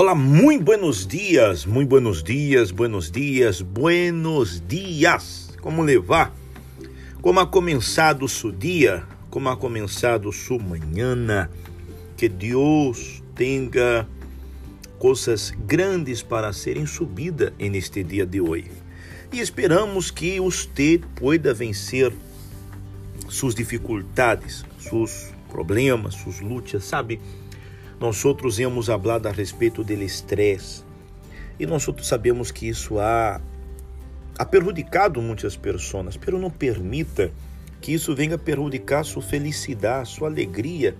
[0.00, 5.50] Olá, muito buenos dias, muito buenos dias, buenos dias, buenos dias.
[5.60, 6.32] Como levar?
[7.20, 9.02] Como ha começado seu dia?
[9.28, 11.50] Como ha começado sua manhã?
[12.16, 14.06] Que Deus tenha
[15.00, 18.70] coisas grandes para serem subidas neste dia de hoje.
[19.32, 22.12] E esperamos que você pueda vencer
[23.28, 27.20] suas dificuldades, seus problemas, suas lutas, sabe?
[28.00, 30.84] Nós outros hemos falado a respeito do estresse
[31.58, 33.40] e nós outros sabemos que isso ha
[34.50, 37.32] perjudicado muitas pessoas, pero não permita
[37.80, 40.96] que isso venha perjudicar sua felicidade, sua alegria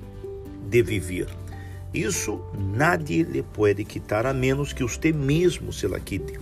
[0.68, 1.28] de viver.
[1.94, 6.38] Isso nadie lhe pode quitar a menos que você mesmo se la quite.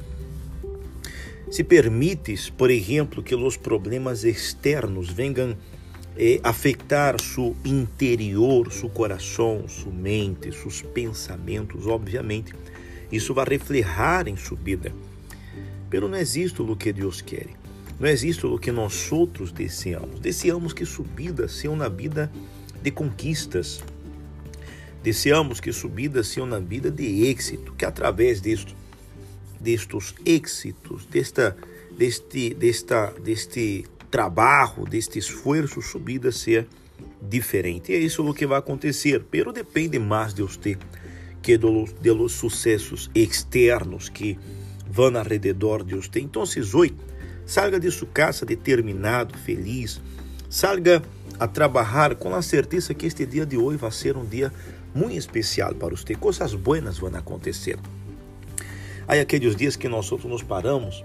[1.51, 5.57] Se permites, por exemplo, que os problemas externos venham
[6.16, 12.54] é, afetar seu interior, seu coração, sua mente, seus pensamentos, obviamente,
[13.13, 14.93] isso vai reflejar em sua vida.
[15.91, 17.46] Pero não existe o que Deus quer.
[18.01, 20.18] Não existe o que nós outros desejamos.
[20.21, 22.30] Desejamos que sua vida seja uma vida
[22.82, 23.82] de conquistas.
[25.02, 28.74] Desejamos que sua vida seja uma vida de êxito, que através disto,
[29.60, 31.57] destes êxitos, desta,
[31.96, 33.85] deste, desta, deste
[34.17, 36.67] trabalho, deste esforço, subida ser
[37.21, 37.93] diferente.
[37.93, 40.79] E é isso o que vai acontecer, pero depende mais de você
[41.43, 44.39] que de los, de los sucessos externos que
[44.91, 46.21] vão ao redor de você.
[46.21, 46.95] Então, hoje,
[47.45, 50.01] salga de sua casa determinado, feliz,
[50.49, 51.03] salga
[51.39, 54.51] a trabalhar com a certeza que este dia de hoje vai ser um dia
[54.95, 56.15] muito especial para você.
[56.15, 57.79] Coisas boas vão acontecer.
[59.07, 61.05] Há aqueles dias que nós nos paramos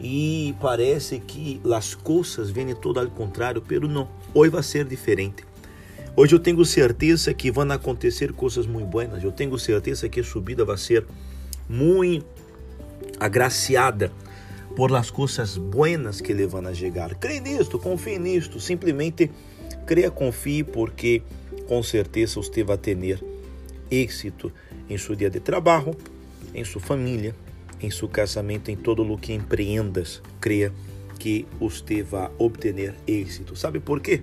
[0.00, 4.08] e parece que as coisas vêm todo ao contrário, pero não.
[4.34, 5.44] Hoje vai ser diferente.
[6.14, 9.22] Hoje eu tenho certeza que vão acontecer coisas muito boas.
[9.22, 11.06] Eu tenho certeza que a subida vai ser
[11.68, 12.26] muito
[13.18, 14.12] agraciada
[14.76, 17.14] por las coisas buenas que lhe vão chegar.
[17.14, 18.60] Crê nisto, confie nisto.
[18.60, 19.30] Simplesmente
[19.86, 21.22] creia, confie, porque
[21.66, 23.22] com certeza você vai ter
[23.90, 24.52] êxito
[24.88, 25.96] em seu dia de trabalho,
[26.54, 27.34] em sua família,
[27.82, 30.72] em seu casamento, em todo o que empreendas, creia
[31.18, 33.56] que você vai obter êxito.
[33.56, 34.22] Sabe por quê?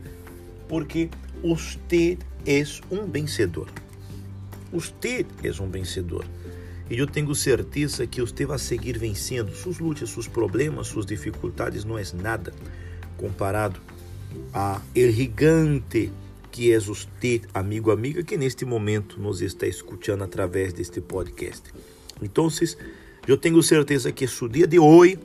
[0.67, 1.09] Porque
[1.43, 3.69] você é um vencedor.
[4.71, 6.25] Você é um vencedor.
[6.89, 9.55] E eu tenho certeza que você vai seguir vencendo.
[9.55, 12.53] Suas lutas, seus problemas, suas dificuldades não é nada
[13.17, 13.79] comparado
[14.53, 16.11] a el gigante
[16.51, 21.71] que é você, amigo, amiga, que neste momento nos está escutando através deste podcast.
[22.21, 22.49] Então,
[23.31, 25.19] eu tenho certeza que esse dia de hoje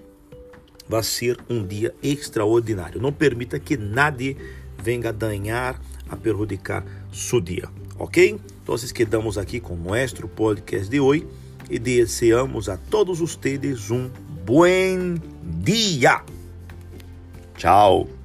[0.89, 3.01] vai ser um dia extraordinário.
[3.01, 4.37] Não permita que nadie
[4.83, 8.39] venha danhar, a perjudicar seu dia, ok?
[8.63, 11.27] Então, quedamos aqui com o nosso podcast de hoje
[11.71, 14.11] e desejamos a todos vocês um
[14.45, 15.15] bom
[15.63, 16.23] dia.
[17.57, 18.24] Tchau.